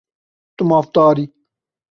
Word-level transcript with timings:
Tu 0.55 0.63
mafdar 0.71 1.13
î. 1.25 1.29